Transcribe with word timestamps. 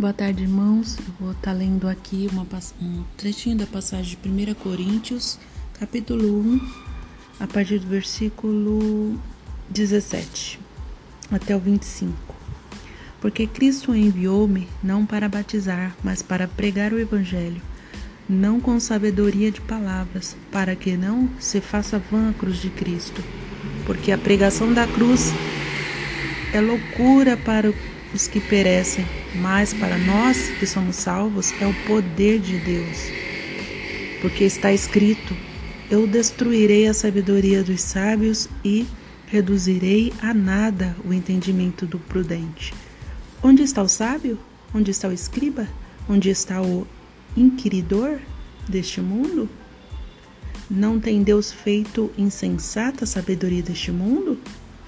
Boa 0.00 0.14
tarde, 0.14 0.44
irmãos. 0.44 0.96
Eu 0.98 1.14
vou 1.20 1.32
estar 1.32 1.52
lendo 1.52 1.86
aqui 1.86 2.26
uma, 2.32 2.46
um 2.80 3.04
trechinho 3.18 3.58
da 3.58 3.66
passagem 3.66 4.16
de 4.16 4.28
1 4.30 4.54
Coríntios, 4.54 5.38
capítulo 5.78 6.40
1, 6.40 6.60
a 7.38 7.46
partir 7.46 7.80
do 7.80 7.86
versículo 7.86 9.20
17 9.68 10.58
até 11.30 11.54
o 11.54 11.60
25. 11.60 12.14
Porque 13.20 13.46
Cristo 13.46 13.94
enviou-me 13.94 14.66
não 14.82 15.04
para 15.04 15.28
batizar, 15.28 15.94
mas 16.02 16.22
para 16.22 16.48
pregar 16.48 16.94
o 16.94 16.98
Evangelho, 16.98 17.60
não 18.26 18.58
com 18.58 18.80
sabedoria 18.80 19.50
de 19.50 19.60
palavras, 19.60 20.34
para 20.50 20.74
que 20.74 20.96
não 20.96 21.28
se 21.38 21.60
faça 21.60 21.98
vã 22.10 22.30
a 22.30 22.32
cruz 22.32 22.56
de 22.56 22.70
Cristo. 22.70 23.22
Porque 23.84 24.12
a 24.12 24.16
pregação 24.16 24.72
da 24.72 24.86
cruz 24.86 25.30
é 26.54 26.60
loucura 26.62 27.36
para 27.36 27.70
os 28.14 28.26
que 28.26 28.40
perecem 28.40 29.04
mas 29.34 29.72
para 29.72 29.96
nós 29.98 30.50
que 30.58 30.66
somos 30.66 30.96
salvos 30.96 31.52
é 31.60 31.66
o 31.66 31.74
poder 31.86 32.40
de 32.40 32.58
Deus. 32.58 32.98
Porque 34.20 34.44
está 34.44 34.72
escrito: 34.72 35.36
Eu 35.90 36.06
destruirei 36.06 36.86
a 36.86 36.94
sabedoria 36.94 37.62
dos 37.62 37.80
sábios 37.80 38.48
e 38.64 38.86
reduzirei 39.26 40.12
a 40.20 40.34
nada 40.34 40.96
o 41.04 41.12
entendimento 41.12 41.86
do 41.86 41.98
prudente. 41.98 42.74
Onde 43.42 43.62
está 43.62 43.82
o 43.82 43.88
sábio? 43.88 44.38
Onde 44.74 44.90
está 44.90 45.08
o 45.08 45.12
escriba? 45.12 45.66
Onde 46.08 46.28
está 46.28 46.60
o 46.60 46.86
inquiridor 47.36 48.18
deste 48.68 49.00
mundo? 49.00 49.48
Não 50.68 51.00
tem 51.00 51.22
Deus 51.22 51.50
feito 51.52 52.10
insensata 52.18 53.04
a 53.04 53.06
sabedoria 53.06 53.62
deste 53.62 53.90
mundo? 53.90 54.38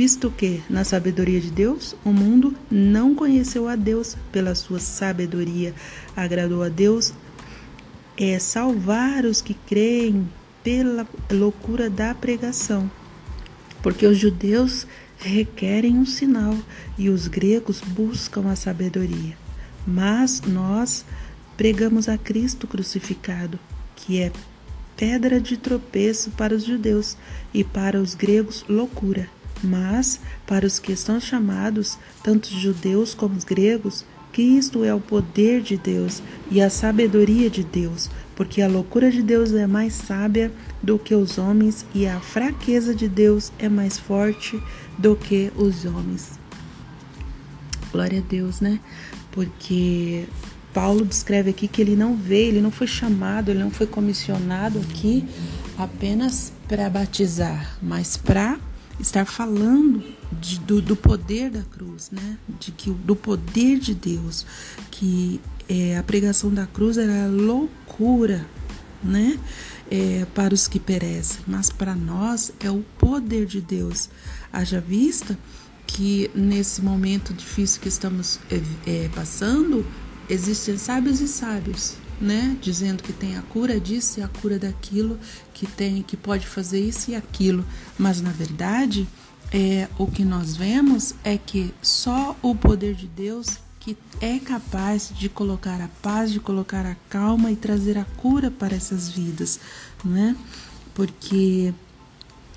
Visto 0.00 0.30
que, 0.30 0.62
na 0.70 0.82
sabedoria 0.82 1.38
de 1.38 1.50
Deus, 1.50 1.94
o 2.02 2.10
mundo 2.10 2.56
não 2.70 3.14
conheceu 3.14 3.68
a 3.68 3.76
Deus 3.76 4.16
pela 4.32 4.54
sua 4.54 4.78
sabedoria. 4.80 5.74
Agradou 6.16 6.62
a 6.62 6.70
Deus 6.70 7.12
é 8.16 8.38
salvar 8.38 9.26
os 9.26 9.42
que 9.42 9.52
creem 9.52 10.26
pela 10.64 11.06
loucura 11.30 11.90
da 11.90 12.14
pregação. 12.14 12.90
Porque 13.82 14.06
os 14.06 14.16
judeus 14.16 14.86
requerem 15.18 15.98
um 15.98 16.06
sinal 16.06 16.56
e 16.96 17.10
os 17.10 17.28
gregos 17.28 17.82
buscam 17.82 18.50
a 18.50 18.56
sabedoria. 18.56 19.36
Mas 19.86 20.40
nós 20.40 21.04
pregamos 21.58 22.08
a 22.08 22.16
Cristo 22.16 22.66
crucificado, 22.66 23.58
que 23.94 24.18
é 24.18 24.32
pedra 24.96 25.38
de 25.38 25.58
tropeço 25.58 26.30
para 26.30 26.54
os 26.54 26.64
judeus 26.64 27.18
e 27.52 27.62
para 27.62 28.00
os 28.00 28.14
gregos 28.14 28.64
loucura 28.66 29.28
mas, 29.62 30.20
para 30.46 30.66
os 30.66 30.78
que 30.78 30.92
estão 30.92 31.20
chamados, 31.20 31.98
tanto 32.22 32.48
judeus 32.48 33.14
como 33.14 33.36
os 33.36 33.44
gregos, 33.44 34.04
Cristo 34.32 34.84
é 34.84 34.94
o 34.94 35.00
poder 35.00 35.60
de 35.60 35.76
Deus 35.76 36.22
e 36.50 36.60
a 36.60 36.70
sabedoria 36.70 37.50
de 37.50 37.64
Deus, 37.64 38.08
porque 38.36 38.62
a 38.62 38.68
loucura 38.68 39.10
de 39.10 39.22
Deus 39.22 39.52
é 39.52 39.66
mais 39.66 39.92
sábia 39.92 40.52
do 40.82 40.98
que 40.98 41.14
os 41.14 41.36
homens 41.36 41.84
e 41.94 42.06
a 42.06 42.20
fraqueza 42.20 42.94
de 42.94 43.08
Deus 43.08 43.52
é 43.58 43.68
mais 43.68 43.98
forte 43.98 44.62
do 44.96 45.16
que 45.16 45.52
os 45.56 45.84
homens. 45.84 46.38
Glória 47.92 48.20
a 48.20 48.22
Deus, 48.22 48.60
né? 48.60 48.78
Porque 49.32 50.26
Paulo 50.72 51.04
descreve 51.04 51.50
aqui 51.50 51.66
que 51.66 51.82
ele 51.82 51.96
não 51.96 52.16
veio, 52.16 52.50
ele 52.50 52.60
não 52.60 52.70
foi 52.70 52.86
chamado, 52.86 53.50
ele 53.50 53.58
não 53.58 53.70
foi 53.70 53.86
comissionado 53.86 54.78
aqui 54.78 55.26
apenas 55.76 56.52
para 56.68 56.88
batizar, 56.88 57.76
mas 57.82 58.16
para 58.16 58.58
estar 59.00 59.24
falando 59.24 60.02
de, 60.32 60.58
do, 60.60 60.80
do, 60.80 60.94
poder 60.94 61.50
da 61.50 61.62
cruz, 61.62 62.10
né? 62.10 62.38
De 62.60 62.70
que 62.70 62.90
do 62.90 63.16
poder 63.16 63.78
de 63.78 63.94
Deus, 63.94 64.46
que 64.90 65.40
é, 65.68 65.96
a 65.96 66.02
pregação 66.02 66.52
da 66.52 66.66
cruz 66.66 66.98
era 66.98 67.26
loucura, 67.28 68.46
né? 69.02 69.38
É, 69.90 70.24
para 70.34 70.54
os 70.54 70.68
que 70.68 70.78
perecem, 70.78 71.40
mas 71.46 71.68
para 71.70 71.96
nós 71.96 72.52
é 72.60 72.70
o 72.70 72.84
poder 72.98 73.46
de 73.46 73.60
Deus. 73.60 74.08
Haja 74.52 74.80
vista 74.80 75.36
que 75.86 76.30
nesse 76.34 76.80
momento 76.80 77.34
difícil 77.34 77.80
que 77.80 77.88
estamos 77.88 78.38
é, 78.50 78.60
é 78.86 79.08
passando, 79.08 79.84
existem 80.28 80.78
sábios 80.78 81.20
e 81.20 81.26
sábios, 81.26 81.96
né? 82.20 82.56
Dizendo 82.60 83.02
que 83.02 83.12
tem 83.12 83.36
a 83.36 83.42
cura 83.42 83.80
disso 83.80 84.20
e 84.20 84.22
a 84.22 84.28
cura 84.28 84.58
daquilo, 84.58 85.18
que 85.54 85.66
tem, 85.66 86.02
que 86.02 86.16
pode 86.16 86.46
fazer 86.46 86.80
isso 86.80 87.10
e 87.10 87.14
aquilo. 87.14 87.64
Mas 87.98 88.20
na 88.20 88.30
verdade, 88.30 89.08
é, 89.52 89.88
o 89.98 90.06
que 90.06 90.24
nós 90.24 90.56
vemos 90.56 91.14
é 91.24 91.38
que 91.38 91.72
só 91.82 92.36
o 92.42 92.54
poder 92.54 92.94
de 92.94 93.06
Deus 93.06 93.58
que 93.80 93.96
é 94.20 94.38
capaz 94.38 95.10
de 95.16 95.28
colocar 95.30 95.80
a 95.80 95.88
paz, 96.02 96.30
de 96.30 96.38
colocar 96.38 96.84
a 96.84 96.94
calma 97.08 97.50
e 97.50 97.56
trazer 97.56 97.96
a 97.96 98.04
cura 98.04 98.50
para 98.50 98.76
essas 98.76 99.08
vidas, 99.08 99.58
né? 100.04 100.36
Porque 100.94 101.72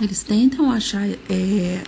eles 0.00 0.22
tentam 0.22 0.70
achar 0.70 1.08
é, 1.08 1.82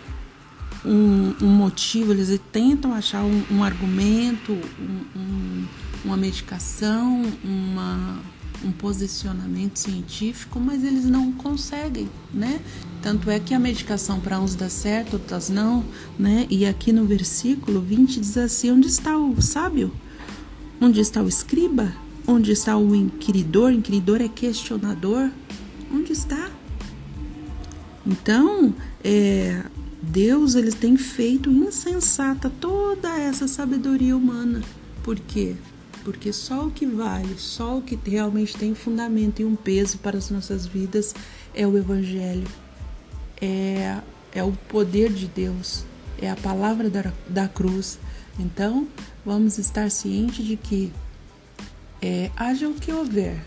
um, 0.84 1.34
um, 1.40 1.46
motivo, 1.46 2.12
eles 2.12 2.40
tentam 2.52 2.92
achar 2.92 3.22
um, 3.22 3.44
um 3.52 3.62
argumento, 3.62 4.52
um, 4.52 5.64
uma 6.04 6.16
medicação, 6.16 7.22
uma, 7.44 8.20
um 8.64 8.72
posicionamento 8.72 9.78
científico, 9.78 10.58
mas 10.58 10.84
eles 10.84 11.04
não 11.04 11.32
conseguem, 11.32 12.08
né? 12.32 12.60
Tanto 13.02 13.30
é 13.30 13.38
que 13.40 13.54
a 13.54 13.58
medicação 13.58 14.20
para 14.20 14.40
uns 14.40 14.54
dá 14.54 14.68
certo, 14.68 15.14
outras 15.14 15.48
não, 15.48 15.84
né? 16.18 16.46
E 16.50 16.66
aqui 16.66 16.92
no 16.92 17.04
versículo 17.06 17.80
20 17.80 18.20
diz 18.20 18.36
assim: 18.36 18.70
onde 18.70 18.88
está 18.88 19.16
o 19.16 19.40
sábio? 19.40 19.92
Onde 20.80 21.00
está 21.00 21.22
o 21.22 21.28
escriba? 21.28 21.92
Onde 22.26 22.52
está 22.52 22.76
o 22.76 22.94
inquiridor? 22.94 23.72
Inquiridor 23.72 24.20
é 24.22 24.28
questionador. 24.28 25.30
Onde 25.92 26.12
está? 26.12 26.50
Então, 28.06 28.74
é, 29.04 29.64
Deus 30.02 30.54
ele 30.54 30.72
tem 30.72 30.96
feito 30.96 31.50
insensata 31.50 32.50
toda 32.60 33.08
essa 33.18 33.46
sabedoria 33.46 34.16
humana. 34.16 34.62
Por 35.02 35.18
quê? 35.18 35.56
Porque 36.04 36.32
só 36.32 36.66
o 36.66 36.70
que 36.70 36.86
vale, 36.86 37.38
só 37.38 37.78
o 37.78 37.82
que 37.82 37.98
realmente 38.08 38.56
tem 38.56 38.74
fundamento 38.74 39.40
e 39.40 39.44
um 39.44 39.56
peso 39.56 39.98
para 39.98 40.18
as 40.18 40.30
nossas 40.30 40.66
vidas 40.66 41.14
é 41.54 41.66
o 41.66 41.76
Evangelho, 41.76 42.46
é, 43.40 43.98
é 44.32 44.42
o 44.42 44.52
poder 44.68 45.12
de 45.12 45.26
Deus, 45.26 45.84
é 46.20 46.30
a 46.30 46.36
palavra 46.36 46.88
da, 46.90 47.12
da 47.28 47.48
cruz. 47.48 47.98
Então, 48.38 48.88
vamos 49.24 49.58
estar 49.58 49.90
cientes 49.90 50.44
de 50.44 50.56
que 50.56 50.92
é, 52.00 52.30
haja 52.36 52.68
o 52.68 52.74
que 52.74 52.92
houver, 52.92 53.38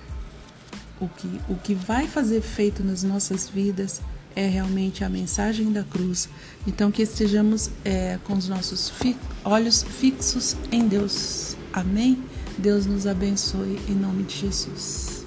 o 0.99 1.07
que, 1.07 1.41
o 1.49 1.55
que 1.55 1.73
vai 1.73 2.07
fazer 2.07 2.41
feito 2.41 2.83
nas 2.83 3.03
nossas 3.03 3.49
vidas 3.49 4.01
é 4.35 4.47
realmente 4.47 5.03
a 5.03 5.09
mensagem 5.09 5.71
da 5.71 5.83
cruz. 5.83 6.29
Então, 6.65 6.91
que 6.91 7.01
estejamos 7.01 7.69
é, 7.83 8.19
com 8.23 8.33
os 8.33 8.47
nossos 8.47 8.89
fi 8.89 9.15
olhos 9.43 9.83
fixos 9.83 10.55
em 10.71 10.87
Deus. 10.87 11.55
Amém? 11.71 12.21
Deus 12.57 12.85
nos 12.85 13.07
abençoe 13.07 13.79
em 13.89 13.95
nome 13.95 14.23
de 14.23 14.37
Jesus. 14.37 15.22